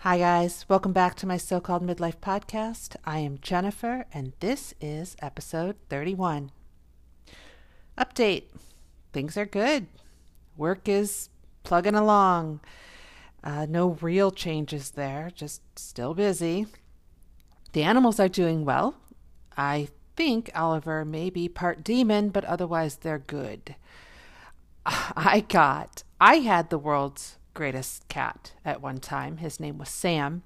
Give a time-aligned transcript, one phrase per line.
[0.00, 0.66] Hi, guys.
[0.68, 2.96] Welcome back to my so called midlife podcast.
[3.06, 6.52] I am Jennifer, and this is episode 31.
[7.96, 8.44] Update
[9.14, 9.86] things are good.
[10.58, 11.30] Work is
[11.62, 12.60] plugging along.
[13.42, 16.66] Uh, no real changes there, just still busy.
[17.72, 18.96] The animals are doing well.
[19.56, 23.74] I think Oliver may be part demon, but otherwise they're good.
[24.86, 29.38] I got, I had the world's greatest cat at one time.
[29.38, 30.42] His name was Sam.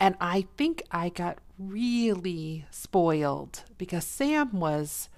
[0.00, 5.08] And I think I got really spoiled because Sam was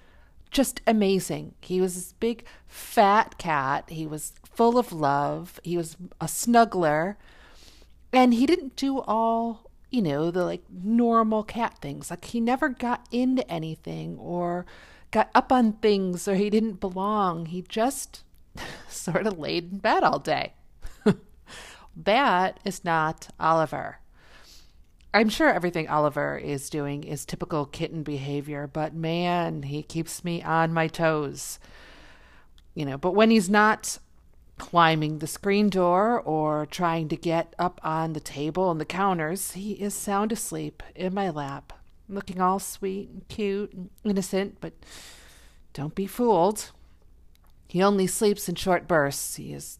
[0.49, 1.53] just amazing.
[1.61, 3.89] He was this big, fat cat.
[3.89, 5.59] He was full of love.
[5.63, 7.15] He was a snuggler.
[8.11, 12.09] And he didn't do all, you know, the like normal cat things.
[12.09, 14.65] Like he never got into anything or
[15.11, 17.45] got up on things or he didn't belong.
[17.45, 18.23] He just
[18.89, 20.53] sort of laid in bed all day.
[21.95, 23.99] that is not Oliver.
[25.13, 30.41] I'm sure everything Oliver is doing is typical kitten behavior, but man, he keeps me
[30.41, 31.59] on my toes.
[32.73, 33.97] You know, but when he's not
[34.57, 39.51] climbing the screen door or trying to get up on the table and the counters,
[39.51, 41.73] he is sound asleep in my lap,
[42.07, 44.73] looking all sweet and cute and innocent, but
[45.73, 46.71] don't be fooled.
[47.71, 49.37] He only sleeps in short bursts.
[49.37, 49.79] He is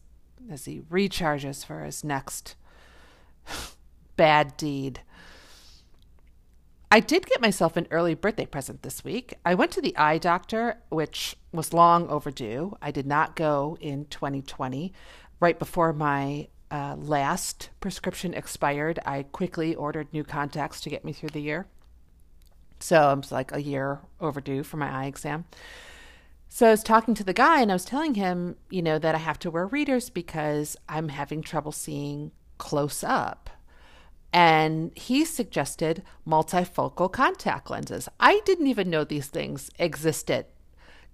[0.50, 2.56] as he recharges for his next
[4.16, 5.02] bad deed.
[6.90, 9.34] I did get myself an early birthday present this week.
[9.44, 12.78] I went to the eye doctor, which was long overdue.
[12.80, 14.90] I did not go in 2020.
[15.38, 21.12] Right before my uh, last prescription expired, I quickly ordered new contacts to get me
[21.12, 21.66] through the year.
[22.80, 25.44] So I was like a year overdue for my eye exam.
[26.54, 29.14] So I was talking to the guy and I was telling him, you know, that
[29.14, 33.48] I have to wear readers because I'm having trouble seeing close up.
[34.34, 38.06] And he suggested multifocal contact lenses.
[38.20, 40.44] I didn't even know these things existed.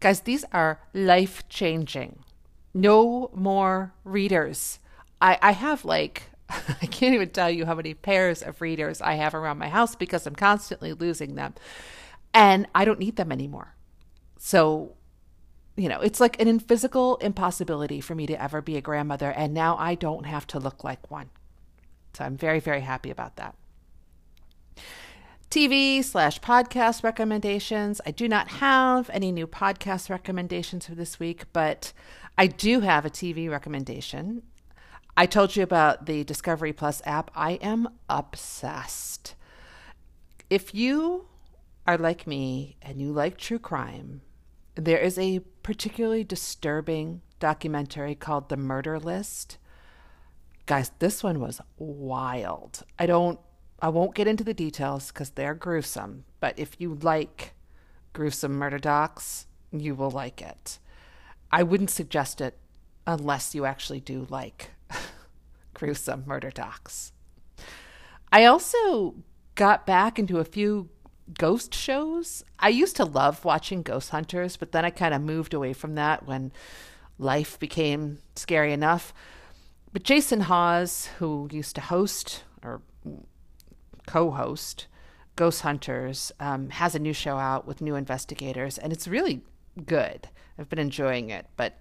[0.00, 2.24] Guys, these are life changing.
[2.74, 4.80] No more readers.
[5.22, 9.14] I, I have like, I can't even tell you how many pairs of readers I
[9.14, 11.54] have around my house because I'm constantly losing them.
[12.34, 13.76] And I don't need them anymore.
[14.36, 14.96] So
[15.78, 19.30] you know, it's like an physical impossibility for me to ever be a grandmother.
[19.30, 21.30] And now I don't have to look like one.
[22.14, 23.54] So I'm very, very happy about that.
[25.50, 28.00] TV slash podcast recommendations.
[28.04, 31.92] I do not have any new podcast recommendations for this week, but
[32.36, 34.42] I do have a TV recommendation.
[35.16, 37.30] I told you about the Discovery Plus app.
[37.36, 39.36] I am obsessed.
[40.50, 41.26] If you
[41.86, 44.22] are like me and you like true crime,
[44.78, 49.58] there is a particularly disturbing documentary called The Murder List.
[50.66, 52.84] Guys, this one was wild.
[52.98, 53.40] I don't
[53.80, 57.54] I won't get into the details cuz they're gruesome, but if you like
[58.12, 60.78] gruesome murder docs, you will like it.
[61.50, 62.58] I wouldn't suggest it
[63.04, 64.70] unless you actually do like
[65.74, 67.12] gruesome murder docs.
[68.30, 69.16] I also
[69.56, 70.88] got back into a few
[71.36, 72.42] ghost shows.
[72.58, 75.94] I used to love watching Ghost Hunters, but then I kind of moved away from
[75.96, 76.52] that when
[77.18, 79.12] life became scary enough.
[79.92, 82.82] But Jason Hawes, who used to host or
[84.06, 84.86] co host
[85.36, 89.42] Ghost Hunters, um, has a new show out with new investigators, and it's really
[89.86, 90.28] good.
[90.58, 91.46] I've been enjoying it.
[91.56, 91.78] But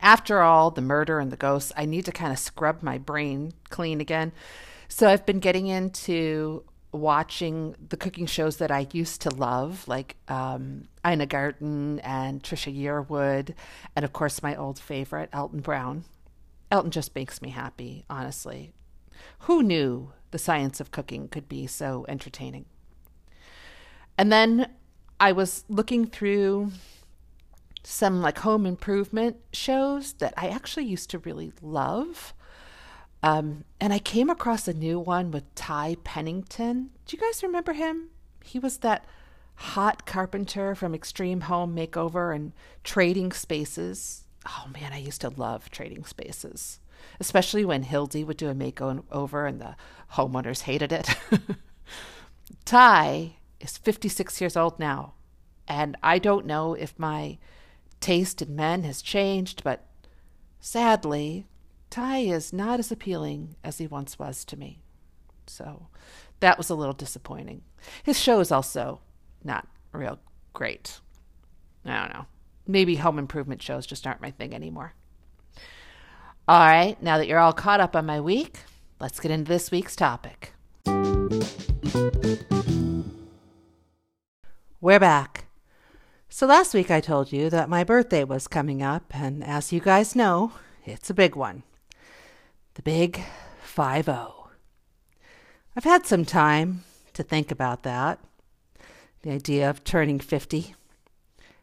[0.00, 3.52] after all the murder and the ghosts, I need to kind of scrub my brain
[3.70, 4.32] clean again.
[4.88, 10.16] So I've been getting into watching the cooking shows that I used to love, like
[10.28, 13.54] um, Ina Garten and Trisha Yearwood,
[13.96, 16.04] and of course my old favorite, Alton Brown.
[16.70, 18.72] Elton just makes me happy, honestly.
[19.40, 22.66] Who knew the science of cooking could be so entertaining?
[24.16, 24.70] And then
[25.18, 26.72] I was looking through
[27.84, 32.34] some like home improvement shows that I actually used to really love.
[33.22, 36.90] Um, and I came across a new one with Ty Pennington.
[37.06, 38.08] Do you guys remember him?
[38.42, 39.04] He was that
[39.54, 42.52] hot carpenter from Extreme Home Makeover and
[42.82, 44.24] Trading Spaces.
[44.46, 46.80] Oh man, I used to love Trading Spaces,
[47.20, 49.76] especially when Hildi would do a makeover and the
[50.14, 51.08] homeowners hated it.
[52.64, 55.14] Ty is 56 years old now,
[55.68, 57.38] and I don't know if my
[58.00, 59.86] taste in men has changed, but
[60.58, 61.46] sadly,
[61.92, 64.80] Ty is not as appealing as he once was to me.
[65.46, 65.88] So
[66.40, 67.64] that was a little disappointing.
[68.02, 69.00] His show is also
[69.44, 70.18] not real
[70.54, 71.00] great.
[71.84, 72.24] I don't know.
[72.66, 74.94] Maybe home improvement shows just aren't my thing anymore.
[76.48, 78.60] All right, now that you're all caught up on my week,
[78.98, 80.54] let's get into this week's topic.
[84.80, 85.44] We're back.
[86.30, 89.80] So last week I told you that my birthday was coming up, and as you
[89.80, 90.52] guys know,
[90.86, 91.64] it's a big one.
[92.74, 93.22] The big
[93.62, 94.50] 5 0.
[95.76, 98.18] I've had some time to think about that.
[99.22, 100.74] The idea of turning 50,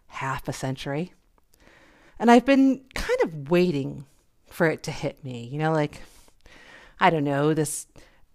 [0.07, 1.13] half a century.
[2.19, 4.05] And I've been kind of waiting
[4.47, 5.47] for it to hit me.
[5.51, 6.01] You know, like,
[6.99, 7.87] I don't know, this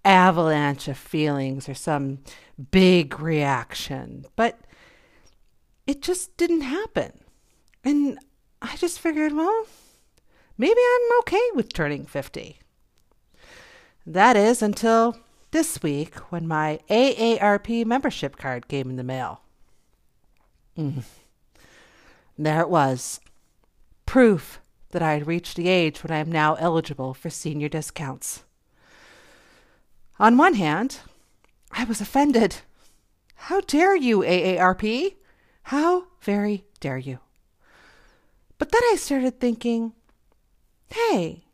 [0.04, 2.18] avalanche of feelings or some
[2.70, 4.26] big reaction.
[4.34, 4.58] But
[5.86, 7.20] it just didn't happen.
[7.84, 8.18] And
[8.60, 9.66] I just figured, well,
[10.58, 12.58] maybe I'm okay with turning 50.
[14.06, 15.16] That is until
[15.50, 19.40] this week when my AARP membership card came in the mail.
[20.76, 21.04] Mm.
[22.36, 23.20] There it was
[24.04, 24.60] proof
[24.90, 28.44] that I had reached the age when I am now eligible for senior discounts.
[30.18, 30.98] On one hand,
[31.72, 32.56] I was offended.
[33.34, 35.14] How dare you, AARP?
[35.64, 37.18] How very dare you?
[38.58, 39.92] But then I started thinking,
[40.90, 41.44] hey,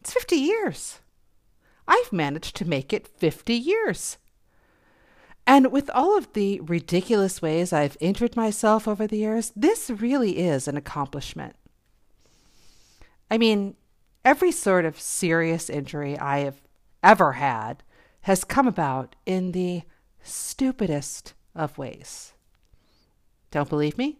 [0.00, 1.00] it's 50 years.
[1.90, 4.16] I've managed to make it 50 years.
[5.44, 10.38] And with all of the ridiculous ways I've injured myself over the years, this really
[10.38, 11.56] is an accomplishment.
[13.28, 13.74] I mean,
[14.24, 16.60] every sort of serious injury I have
[17.02, 17.82] ever had
[18.22, 19.82] has come about in the
[20.22, 22.34] stupidest of ways.
[23.50, 24.18] Don't believe me?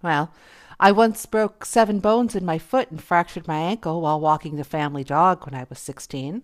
[0.00, 0.32] Well,
[0.78, 4.64] I once broke seven bones in my foot and fractured my ankle while walking the
[4.64, 6.42] family dog when I was 16.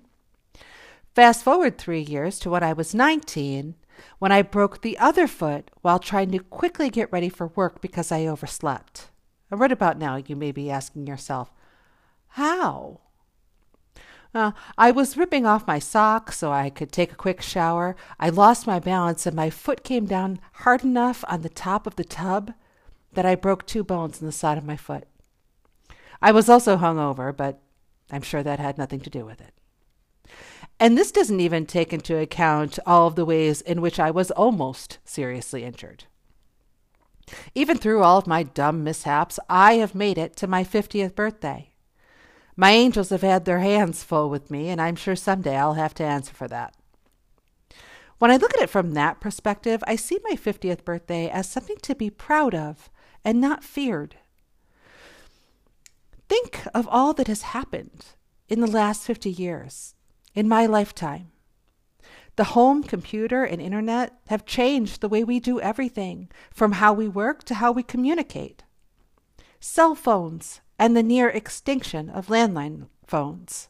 [1.14, 3.74] Fast forward three years to when I was 19,
[4.18, 8.10] when I broke the other foot while trying to quickly get ready for work because
[8.10, 9.10] I overslept.
[9.50, 11.52] And right about now, you may be asking yourself,
[12.28, 13.00] how?
[14.34, 17.94] Uh, I was ripping off my socks so I could take a quick shower.
[18.18, 21.96] I lost my balance and my foot came down hard enough on the top of
[21.96, 22.54] the tub
[23.12, 25.04] that I broke two bones in the side of my foot.
[26.20, 27.60] I was also hungover, but
[28.10, 29.52] I'm sure that had nothing to do with it.
[30.78, 34.30] And this doesn't even take into account all of the ways in which I was
[34.30, 36.04] almost seriously injured.
[37.54, 41.70] Even through all of my dumb mishaps, I have made it to my 50th birthday.
[42.56, 45.94] My angels have had their hands full with me, and I'm sure someday I'll have
[45.94, 46.74] to answer for that.
[48.18, 51.76] When I look at it from that perspective, I see my 50th birthday as something
[51.82, 52.90] to be proud of
[53.24, 54.16] and not feared.
[56.28, 58.06] Think of all that has happened
[58.48, 59.94] in the last 50 years,
[60.34, 61.30] in my lifetime.
[62.36, 67.06] The home computer and internet have changed the way we do everything, from how we
[67.06, 68.62] work to how we communicate.
[69.60, 73.68] Cell phones and the near extinction of landline phones.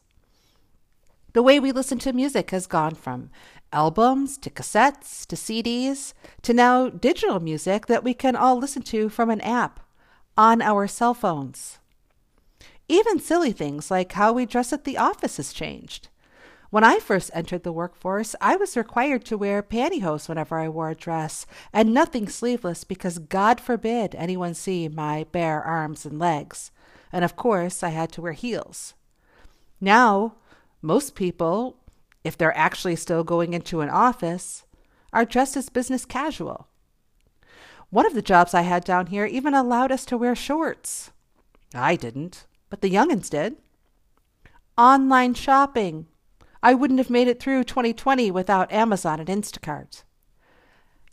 [1.33, 3.29] The way we listen to music has gone from
[3.73, 9.09] albums to cassettes to CDs to now digital music that we can all listen to
[9.09, 9.79] from an app
[10.37, 11.79] on our cell phones.
[12.87, 16.09] Even silly things like how we dress at the office has changed.
[16.69, 20.89] When I first entered the workforce, I was required to wear pantyhose whenever I wore
[20.89, 26.71] a dress and nothing sleeveless because God forbid anyone see my bare arms and legs.
[27.11, 28.95] And of course, I had to wear heels.
[29.79, 30.33] Now,
[30.81, 31.77] most people,
[32.23, 34.63] if they're actually still going into an office,
[35.11, 36.67] are dressed as business casual.
[37.89, 41.11] One of the jobs I had down here even allowed us to wear shorts.
[41.73, 43.57] I didn't, but the youngins did.
[44.77, 46.07] Online shopping.
[46.63, 50.03] I wouldn't have made it through 2020 without Amazon and Instacart.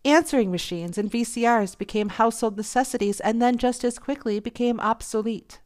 [0.05, 5.61] Answering machines and VCRs became household necessities and then just as quickly became obsolete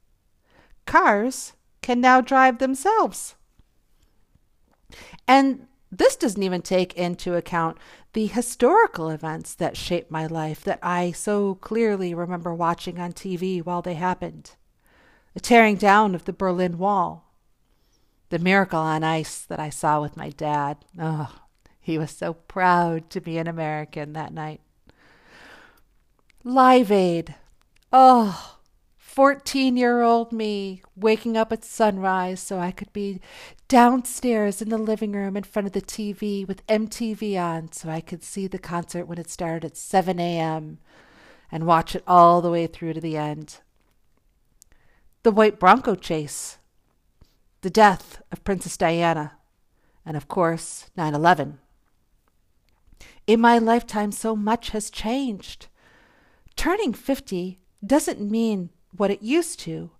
[0.86, 3.34] cars can now drive themselves.
[5.26, 7.78] And this doesn't even take into account
[8.12, 13.64] the historical events that shaped my life that I so clearly remember watching on TV
[13.64, 14.52] while they happened.
[15.34, 17.32] The tearing down of the Berlin Wall,
[18.30, 20.78] the miracle on ice that I saw with my dad.
[20.98, 21.40] Oh,
[21.80, 24.60] he was so proud to be an American that night.
[26.42, 27.34] Live Aid.
[27.92, 28.58] Oh,
[28.96, 33.20] 14 year old me waking up at sunrise so I could be
[33.74, 38.00] downstairs in the living room in front of the TV with MTV on so I
[38.00, 40.78] could see the concert when it started at 7 a.m.
[41.50, 43.56] and watch it all the way through to the end.
[45.24, 46.58] The White Bronco Chase,
[47.62, 49.38] the death of Princess Diana,
[50.06, 51.58] and of course, 9 11.
[53.26, 55.66] In my lifetime, so much has changed.
[56.54, 59.90] Turning 50 doesn't mean what it used to,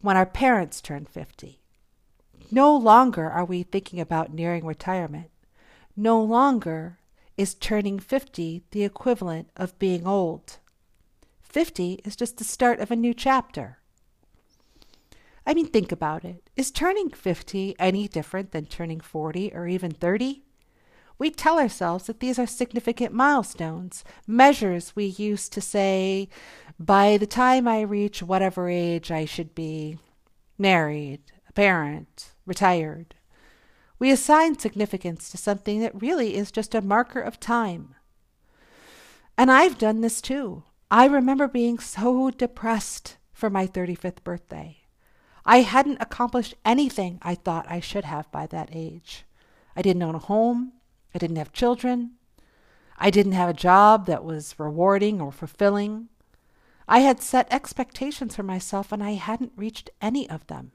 [0.00, 1.60] when our parents turned 50.
[2.54, 5.28] No longer are we thinking about nearing retirement.
[5.96, 7.00] No longer
[7.36, 10.58] is turning 50 the equivalent of being old.
[11.42, 13.78] 50 is just the start of a new chapter.
[15.44, 16.48] I mean, think about it.
[16.54, 20.44] Is turning 50 any different than turning 40 or even 30?
[21.18, 26.28] We tell ourselves that these are significant milestones, measures we use to say,
[26.78, 29.98] by the time I reach whatever age I should be
[30.56, 33.14] married, a parent, retired.
[33.98, 37.94] We assign significance to something that really is just a marker of time.
[39.36, 40.64] And I've done this too.
[40.90, 44.78] I remember being so depressed for my 35th birthday.
[45.44, 49.24] I hadn't accomplished anything I thought I should have by that age.
[49.76, 50.72] I didn't own a home.
[51.14, 52.12] I didn't have children.
[52.96, 56.08] I didn't have a job that was rewarding or fulfilling.
[56.86, 60.72] I had set expectations for myself and I hadn't reached any of them.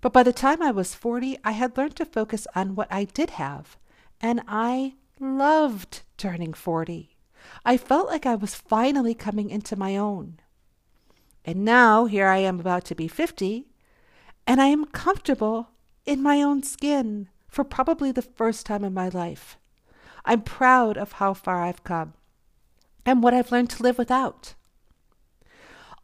[0.00, 3.04] But by the time I was 40, I had learned to focus on what I
[3.04, 3.76] did have,
[4.20, 7.16] and I loved turning 40.
[7.64, 10.40] I felt like I was finally coming into my own.
[11.44, 13.66] And now here I am about to be 50,
[14.46, 15.68] and I am comfortable
[16.06, 19.58] in my own skin for probably the first time in my life.
[20.24, 22.14] I'm proud of how far I've come
[23.04, 24.54] and what I've learned to live without.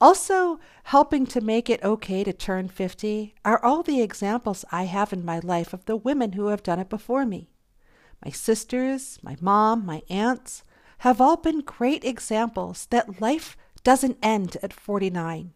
[0.00, 5.12] Also, helping to make it okay to turn 50 are all the examples I have
[5.12, 7.50] in my life of the women who have done it before me.
[8.24, 10.64] My sisters, my mom, my aunts
[10.98, 15.52] have all been great examples that life doesn't end at 49.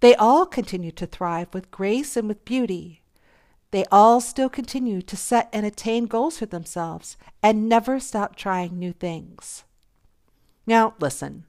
[0.00, 3.02] They all continue to thrive with grace and with beauty.
[3.70, 8.78] They all still continue to set and attain goals for themselves and never stop trying
[8.78, 9.64] new things.
[10.66, 11.46] Now, listen,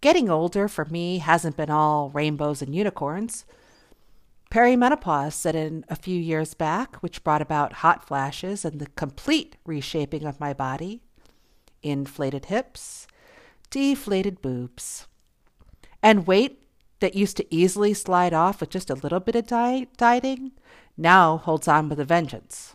[0.00, 3.44] Getting older for me hasn't been all rainbows and unicorns.
[4.50, 9.56] Perimenopause set in a few years back, which brought about hot flashes and the complete
[9.66, 11.02] reshaping of my body.
[11.82, 13.06] Inflated hips,
[13.70, 15.06] deflated boobs.
[16.02, 16.62] And weight
[17.00, 20.52] that used to easily slide off with just a little bit of diet, dieting
[20.96, 22.74] now holds on with a vengeance.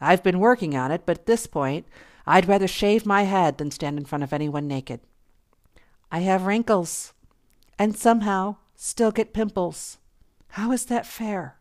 [0.00, 1.86] I've been working on it, but at this point,
[2.26, 5.00] I'd rather shave my head than stand in front of anyone naked.
[6.10, 7.12] I have wrinkles
[7.78, 9.98] and somehow still get pimples.
[10.50, 11.56] How is that fair?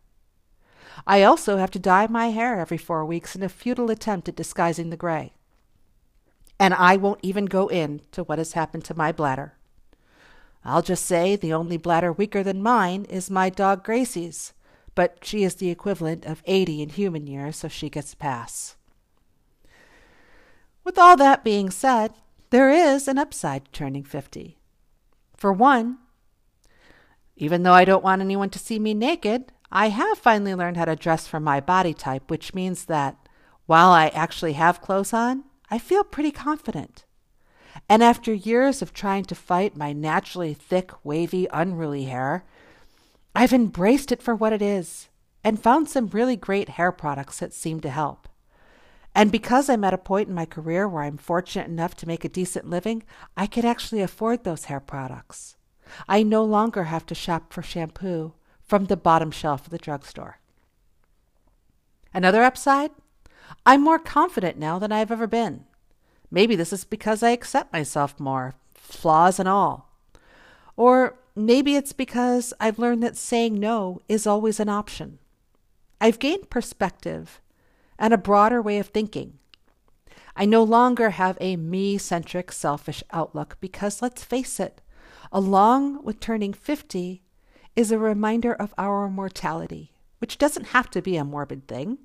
[1.06, 4.36] I also have to dye my hair every four weeks in a futile attempt at
[4.36, 5.34] disguising the gray.
[6.60, 9.54] And I won't even go into what has happened to my bladder.
[10.66, 14.54] I'll just say the only bladder weaker than mine is my dog Gracie's,
[14.96, 18.76] but she is the equivalent of 80 in human years, so she gets a pass.
[20.84, 22.14] With all that being said,
[22.50, 24.58] there is an upside to turning 50.
[25.36, 25.98] For one,
[27.36, 30.86] even though I don't want anyone to see me naked, I have finally learned how
[30.86, 33.18] to dress for my body type, which means that
[33.66, 37.04] while I actually have clothes on, I feel pretty confident.
[37.90, 42.46] And after years of trying to fight my naturally thick, wavy, unruly hair,
[43.36, 45.10] I've embraced it for what it is
[45.44, 48.28] and found some really great hair products that seem to help.
[49.18, 52.24] And because I'm at a point in my career where I'm fortunate enough to make
[52.24, 53.02] a decent living,
[53.36, 55.56] I can actually afford those hair products.
[56.08, 60.38] I no longer have to shop for shampoo from the bottom shelf of the drugstore.
[62.14, 62.92] Another upside?
[63.66, 65.66] I'm more confident now than I've ever been.
[66.30, 69.90] Maybe this is because I accept myself more, flaws and all.
[70.76, 75.18] Or maybe it's because I've learned that saying no is always an option.
[76.00, 77.42] I've gained perspective
[78.00, 79.40] and a broader way of thinking.
[80.36, 84.82] I no longer have a me centric, selfish outlook because, let's face it,
[85.32, 87.24] along with turning 50
[87.76, 91.98] is a reminder of our mortality, which doesn't have to be a morbid thing.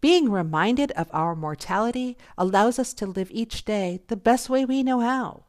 [0.00, 4.82] Being reminded of our mortality allows us to live each day the best way we
[4.82, 5.44] know how.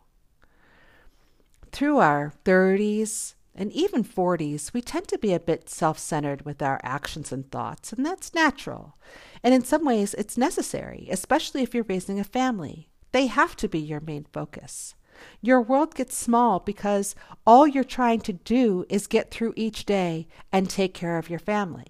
[1.71, 6.61] Through our 30s, and even 40s, we tend to be a bit self centered with
[6.61, 8.97] our actions and thoughts, and that's natural.
[9.43, 12.89] And in some ways, it's necessary, especially if you're raising a family.
[13.11, 14.95] They have to be your main focus.
[15.41, 20.27] Your world gets small because all you're trying to do is get through each day
[20.51, 21.87] and take care of your family.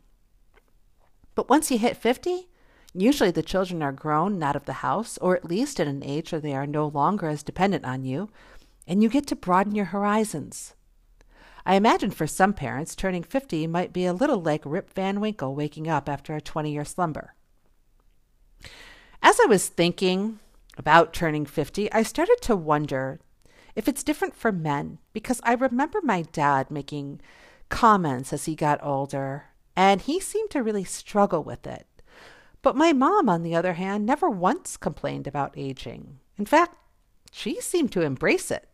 [1.36, 2.50] But once you hit 50,
[2.94, 6.04] usually the children are grown and out of the house, or at least at an
[6.04, 8.30] age where they are no longer as dependent on you,
[8.86, 10.76] and you get to broaden your horizons.
[11.66, 15.56] I imagine for some parents, turning 50 might be a little like Rip Van Winkle
[15.56, 17.36] waking up after a 20 year slumber.
[19.22, 20.40] As I was thinking
[20.78, 23.20] about turning 50, I started to wonder
[23.76, 27.22] if it's different for men because I remember my dad making
[27.70, 31.88] comments as he got older, and he seemed to really struggle with it.
[32.62, 36.20] But my mom, on the other hand, never once complained about aging.
[36.38, 36.76] In fact,
[37.32, 38.70] she seemed to embrace it.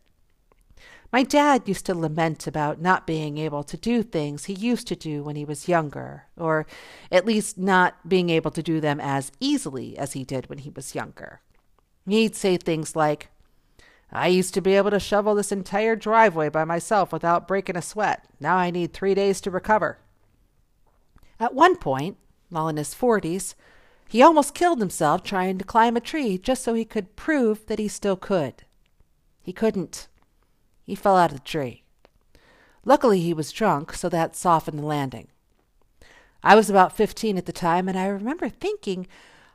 [1.12, 4.96] My dad used to lament about not being able to do things he used to
[4.96, 6.66] do when he was younger, or
[7.10, 10.70] at least not being able to do them as easily as he did when he
[10.70, 11.40] was younger.
[12.06, 13.28] He'd say things like,
[14.12, 17.82] I used to be able to shovel this entire driveway by myself without breaking a
[17.82, 18.24] sweat.
[18.38, 19.98] Now I need three days to recover.
[21.40, 22.18] At one point,
[22.50, 23.54] while in his forties,
[24.08, 27.78] he almost killed himself trying to climb a tree just so he could prove that
[27.78, 28.64] he still could.
[29.42, 30.08] He couldn't.
[30.90, 31.84] He fell out of the tree.
[32.84, 35.28] Luckily, he was drunk, so that softened the landing.
[36.42, 39.06] I was about 15 at the time, and I remember thinking,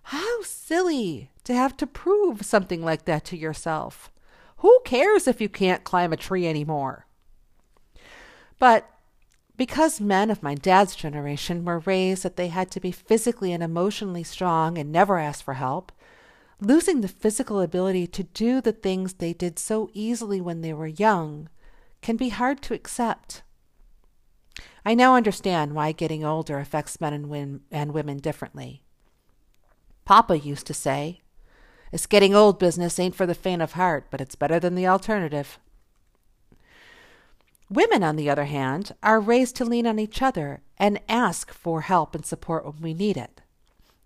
[0.04, 4.10] how silly to have to prove something like that to yourself.
[4.60, 7.06] Who cares if you can't climb a tree anymore?
[8.58, 8.90] But
[9.58, 13.62] because men of my dad's generation were raised that they had to be physically and
[13.62, 15.92] emotionally strong and never ask for help,
[16.62, 20.88] losing the physical ability to do the things they did so easily when they were
[20.88, 21.50] young
[22.02, 23.42] can be hard to accept.
[24.86, 28.84] I now understand why getting older affects men and, and women differently.
[30.06, 31.22] Papa used to say,
[31.92, 34.88] This getting old business ain't for the faint of heart, but it's better than the
[34.88, 35.58] alternative.
[37.70, 41.82] Women, on the other hand, are raised to lean on each other and ask for
[41.82, 43.42] help and support when we need it.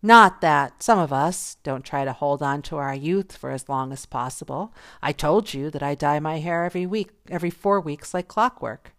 [0.01, 3.67] Not that some of us don't try to hold on to our youth for as
[3.67, 4.73] long as possible.
[5.01, 8.93] I told you that I dye my hair every week, every four weeks, like clockwork.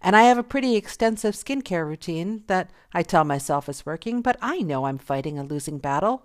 [0.00, 4.36] And I have a pretty extensive skincare routine that I tell myself is working, but
[4.40, 6.22] I know I'm fighting a losing battle.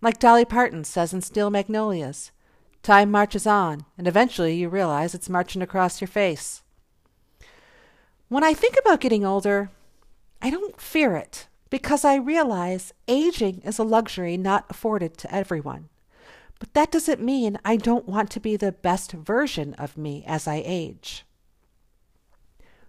[0.00, 2.30] Like Dolly Parton says in Steel Magnolias,
[2.82, 6.62] time marches on, and eventually you realize it's marching across your face.
[8.28, 9.70] When I think about getting older,
[10.40, 15.88] I don't fear it because I realize aging is a luxury not afforded to everyone.
[16.60, 20.46] But that doesn't mean I don't want to be the best version of me as
[20.46, 21.24] I age.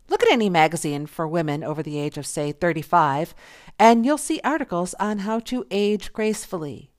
[0.07, 3.33] Look at any magazine for women over the age of, say, 35,
[3.79, 6.91] and you'll see articles on how to age gracefully.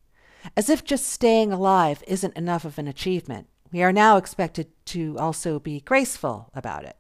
[0.57, 5.17] As if just staying alive isn't enough of an achievement, we are now expected to
[5.21, 6.97] also be graceful about it.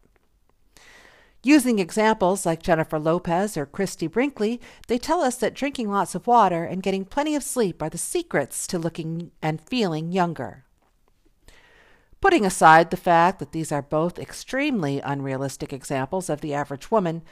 [1.46, 6.26] Using examples like Jennifer Lopez or Christie Brinkley, they tell us that drinking lots of
[6.26, 10.64] water and getting plenty of sleep are the secrets to looking and feeling younger.
[12.20, 17.22] Putting aside the fact that these are both extremely unrealistic examples of the average woman,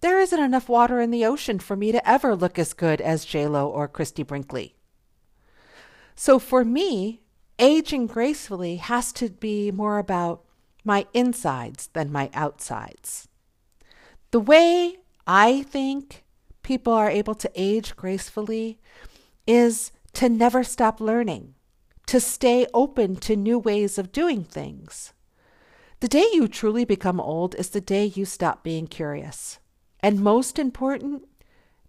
[0.00, 3.26] there isn't enough water in the ocean for me to ever look as good as
[3.26, 4.74] J-Lo or Christie Brinkley.
[6.14, 7.20] So for me,
[7.58, 10.44] aging gracefully has to be more about
[10.82, 13.26] my insides than my outsides.
[14.30, 16.24] The way I think
[16.62, 18.78] people are able to age gracefully
[19.46, 21.54] is to never stop learning,
[22.06, 25.12] to stay open to new ways of doing things.
[25.98, 29.58] The day you truly become old is the day you stop being curious.
[30.00, 31.24] And most important,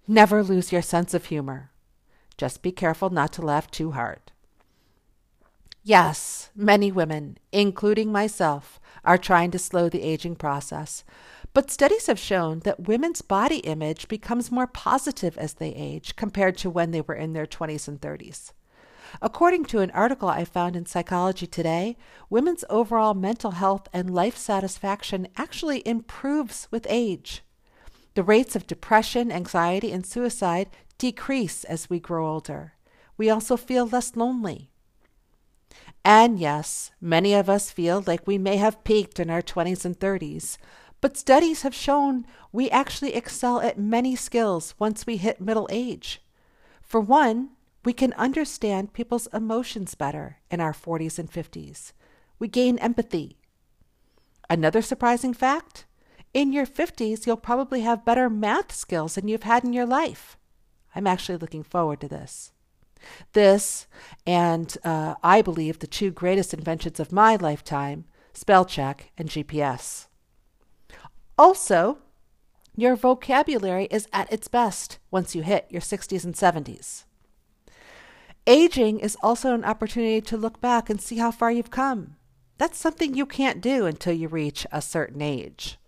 [0.08, 1.72] never lose your sense of humor.
[2.38, 4.32] Just be careful not to laugh too hard.
[5.84, 11.04] Yes, many women, including myself, are trying to slow the aging process,
[11.54, 16.58] but studies have shown that women's body image becomes more positive as they age compared
[16.58, 18.52] to when they were in their 20s and 30s.
[19.22, 21.98] According to an article I found in Psychology Today,
[22.30, 27.44] women's overall mental health and life satisfaction actually improves with age.
[28.14, 32.74] The rates of depression, anxiety, and suicide decrease as we grow older.
[33.18, 34.70] We also feel less lonely.
[36.04, 40.00] And yes, many of us feel like we may have peaked in our 20s and
[40.00, 40.58] 30s,
[41.02, 46.22] but studies have shown we actually excel at many skills once we hit middle age.
[46.82, 47.50] For one,
[47.84, 51.94] we can understand people's emotions better in our 40s and 50s.
[52.38, 53.38] We gain empathy.
[54.50, 55.86] Another surprising fact
[56.34, 60.38] in your 50s, you'll probably have better math skills than you've had in your life.
[60.96, 62.52] I'm actually looking forward to this.
[63.34, 63.88] This,
[64.28, 70.08] and uh, I believe the two greatest inventions of my lifetime spell check and GPS.
[71.42, 71.98] Also,
[72.76, 77.06] your vocabulary is at its best once you hit your 60s and 70s.
[78.46, 82.16] Aging is also an opportunity to look back and see how far you've come.
[82.60, 85.80] That's something you can't do until you reach a certain age.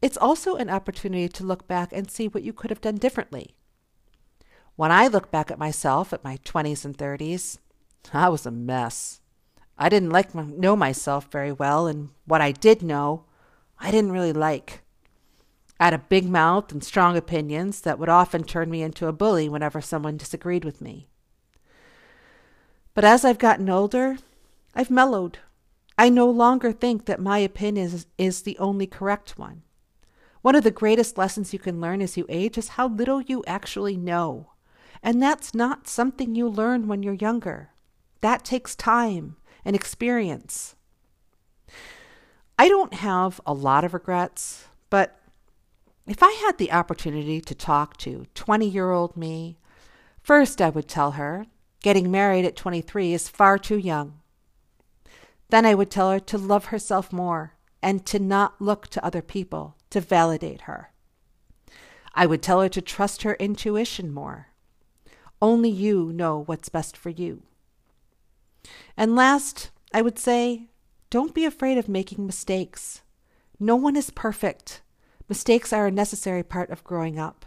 [0.00, 3.56] It's also an opportunity to look back and see what you could have done differently.
[4.76, 7.58] When I look back at myself at my 20s and 30s,
[8.12, 9.22] I was a mess.
[9.76, 13.24] I didn't like know myself very well, and what I did know,
[13.82, 14.80] I didn't really like.
[15.80, 19.12] I had a big mouth and strong opinions that would often turn me into a
[19.12, 21.08] bully whenever someone disagreed with me.
[22.94, 24.18] But as I've gotten older,
[24.72, 25.38] I've mellowed.
[25.98, 29.62] I no longer think that my opinion is, is the only correct one.
[30.42, 33.42] One of the greatest lessons you can learn as you age is how little you
[33.48, 34.52] actually know.
[35.02, 37.70] And that's not something you learn when you're younger.
[38.20, 40.76] That takes time and experience.
[42.58, 45.18] I don't have a lot of regrets, but
[46.06, 49.58] if I had the opportunity to talk to 20 year old me,
[50.22, 51.46] first I would tell her
[51.82, 54.20] getting married at 23 is far too young.
[55.50, 59.22] Then I would tell her to love herself more and to not look to other
[59.22, 60.92] people to validate her.
[62.14, 64.48] I would tell her to trust her intuition more.
[65.40, 67.42] Only you know what's best for you.
[68.96, 70.68] And last, I would say,
[71.12, 73.02] don't be afraid of making mistakes.
[73.60, 74.80] No one is perfect.
[75.28, 77.44] Mistakes are a necessary part of growing up.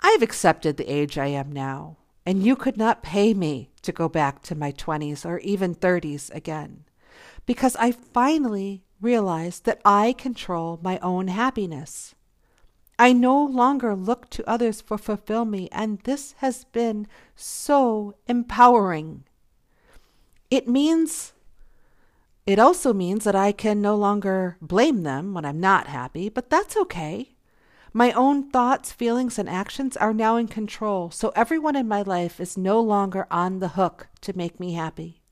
[0.00, 3.90] I have accepted the age I am now, and you could not pay me to
[3.90, 6.84] go back to my 20s or even 30s again,
[7.44, 12.14] because I finally realized that I control my own happiness.
[13.00, 19.24] I no longer look to others for fulfill me, and this has been so empowering.
[20.54, 21.32] It means
[22.46, 26.48] it also means that I can no longer blame them when I'm not happy, but
[26.48, 27.30] that's okay.
[27.92, 32.38] My own thoughts, feelings, and actions are now in control, so everyone in my life
[32.38, 35.22] is no longer on the hook to make me happy.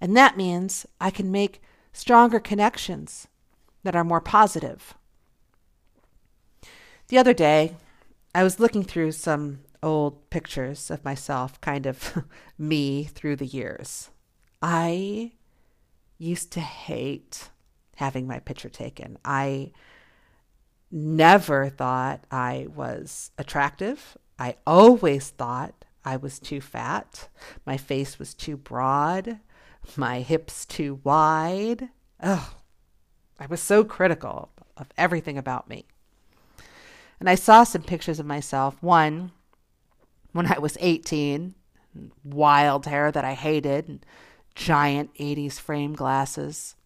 [0.00, 1.60] And that means I can make
[1.92, 3.28] stronger connections
[3.82, 4.94] that are more positive.
[7.08, 7.76] The other day,
[8.34, 12.24] I was looking through some old pictures of myself, kind of
[12.58, 14.08] me through the years.
[14.62, 15.32] I
[16.18, 17.50] used to hate
[17.96, 19.18] having my picture taken.
[19.24, 19.72] I
[20.90, 24.16] never thought I was attractive.
[24.38, 27.28] I always thought I was too fat.
[27.66, 29.38] My face was too broad.
[29.96, 31.88] My hips too wide.
[32.22, 32.54] Oh,
[33.38, 35.86] I was so critical of everything about me.
[37.18, 38.82] And I saw some pictures of myself.
[38.82, 39.32] One,
[40.32, 41.54] when I was 18,
[42.24, 44.06] wild hair that I hated,
[44.60, 46.76] giant 80s frame glasses.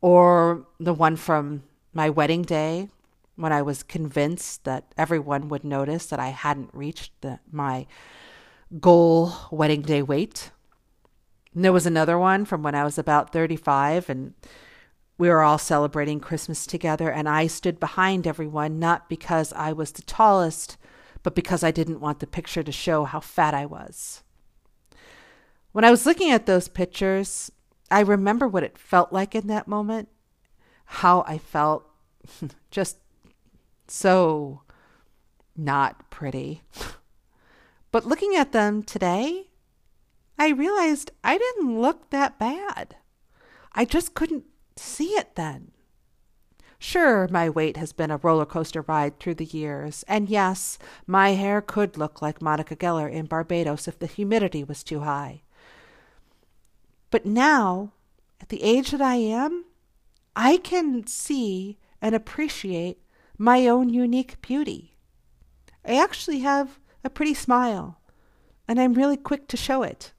[0.00, 2.88] Or the one from my wedding day
[3.36, 7.86] when I was convinced that everyone would notice that I hadn't reached the, my
[8.80, 10.50] goal wedding day weight.
[11.54, 14.32] And there was another one from when I was about 35 and
[15.18, 19.92] we were all celebrating Christmas together, and I stood behind everyone, not because I was
[19.92, 20.78] the tallest,
[21.22, 24.24] but because I didn't want the picture to show how fat I was.
[25.72, 27.50] When I was looking at those pictures,
[27.90, 30.08] I remember what it felt like in that moment,
[30.84, 31.88] how I felt
[32.70, 32.98] just
[33.88, 34.62] so
[35.56, 36.62] not pretty.
[37.92, 39.50] But looking at them today,
[40.38, 42.96] I realized I didn't look that bad.
[43.74, 45.72] I just couldn't see it then.
[46.78, 51.34] Sure, my weight has been a roller coaster ride through the years, and yes, my
[51.34, 55.42] hair could look like Monica Geller in Barbados if the humidity was too high.
[57.12, 57.92] But now,
[58.40, 59.66] at the age that I am,
[60.34, 62.98] I can see and appreciate
[63.36, 64.96] my own unique beauty.
[65.86, 68.00] I actually have a pretty smile,
[68.66, 70.12] and I'm really quick to show it.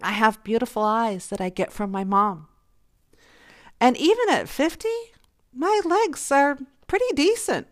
[0.00, 2.46] I have beautiful eyes that I get from my mom.
[3.80, 4.88] And even at 50,
[5.52, 6.56] my legs are
[6.86, 7.66] pretty decent.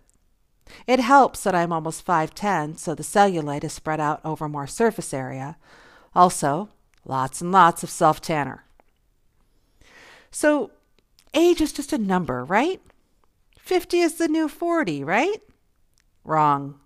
[0.89, 5.15] It helps that I'm almost 5'10, so the cellulite is spread out over more surface
[5.15, 5.57] area.
[6.17, 6.71] Also,
[7.05, 8.65] lots and lots of self tanner.
[10.31, 10.71] So,
[11.35, 12.81] age is just a number, right?
[13.59, 15.43] 50 is the new 40, right?
[16.25, 16.79] Wrong.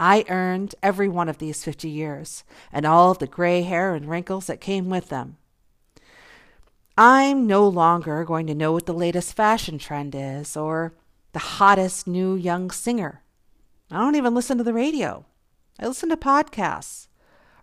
[0.00, 4.46] I earned every one of these 50 years and all the gray hair and wrinkles
[4.46, 5.38] that came with them.
[6.96, 10.94] I'm no longer going to know what the latest fashion trend is or
[11.32, 13.22] the hottest new young singer.
[13.90, 15.24] I don't even listen to the radio.
[15.80, 17.07] I listen to podcasts.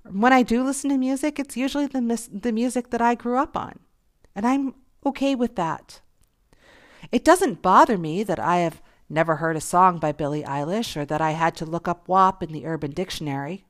[0.10, 3.38] When I do listen to music, it's usually the, mis- the music that I grew
[3.38, 3.80] up on.
[4.36, 6.02] And I'm okay with that.
[7.12, 11.06] It doesn't bother me that I have never heard a song by Billie Eilish or
[11.06, 13.66] that I had to look up WAP in the Urban Dictionary.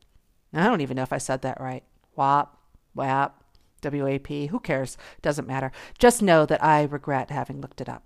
[0.53, 1.83] I don't even know if I said that right.
[2.15, 2.57] WAP,
[2.93, 3.41] WAP.
[3.83, 4.97] WAP, who cares?
[5.21, 5.71] Doesn't matter.
[5.99, 8.03] Just know that I regret having looked it up.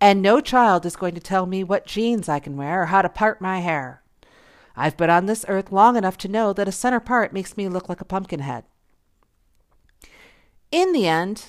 [0.00, 3.02] And no child is going to tell me what jeans I can wear or how
[3.02, 4.01] to part my hair.
[4.76, 7.68] I've been on this earth long enough to know that a center part makes me
[7.68, 8.64] look like a pumpkin head.
[10.70, 11.46] In the end,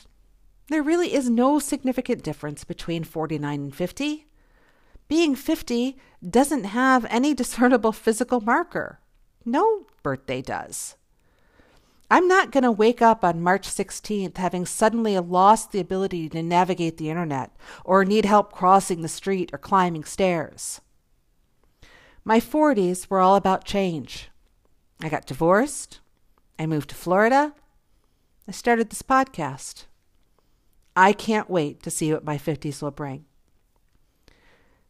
[0.69, 4.25] There really is no significant difference between 49 and 50.
[5.07, 8.99] Being 50 doesn't have any discernible physical marker.
[9.45, 10.95] No birthday does.
[12.09, 16.43] I'm not going to wake up on March 16th having suddenly lost the ability to
[16.43, 17.51] navigate the internet
[17.83, 20.79] or need help crossing the street or climbing stairs.
[22.25, 24.29] My 40s were all about change.
[25.01, 25.99] I got divorced.
[26.57, 27.53] I moved to Florida.
[28.47, 29.85] I started this podcast.
[30.95, 33.25] I can't wait to see what my 50s will bring.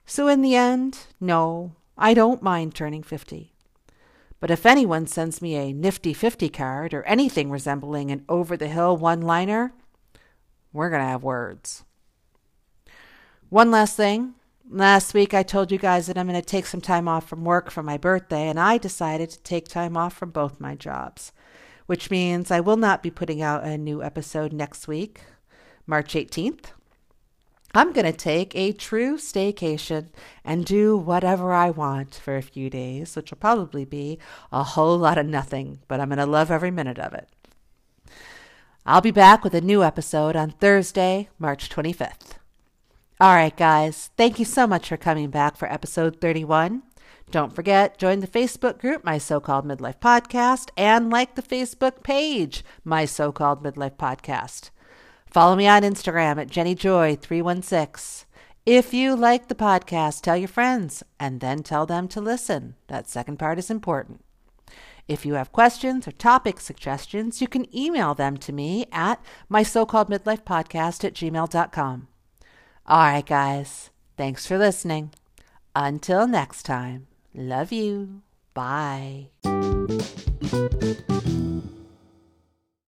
[0.05, 3.53] So, in the end, no, I don't mind turning 50.
[4.39, 8.67] But if anyone sends me a nifty 50 card or anything resembling an over the
[8.67, 9.73] hill one liner,
[10.73, 11.85] we're going to have words.
[13.49, 14.33] One last thing.
[14.75, 17.45] Last week I told you guys that I'm going to take some time off from
[17.45, 21.31] work for my birthday, and I decided to take time off from both my jobs,
[21.85, 25.21] which means I will not be putting out a new episode next week,
[25.85, 26.71] March 18th.
[27.75, 30.07] I'm going to take a true staycation
[30.43, 34.17] and do whatever I want for a few days, which will probably be
[34.51, 37.29] a whole lot of nothing, but I'm going to love every minute of it.
[38.87, 42.37] I'll be back with a new episode on Thursday, March 25th.
[43.23, 46.83] All right, guys, thank you so much for coming back for episode 31.
[47.31, 52.03] Don't forget, join the Facebook group, My So Called Midlife Podcast, and like the Facebook
[52.03, 54.71] page, My So Called Midlife Podcast.
[55.25, 58.25] Follow me on Instagram at JennyJoy316.
[58.65, 62.75] If you like the podcast, tell your friends and then tell them to listen.
[62.87, 64.19] That second part is important.
[65.07, 69.63] If you have questions or topic suggestions, you can email them to me at my
[69.63, 72.09] so-called midlife podcast at gmail.com.
[72.85, 73.89] All right, guys.
[74.17, 75.11] Thanks for listening.
[75.75, 78.21] Until next time, love you.
[78.53, 79.29] Bye.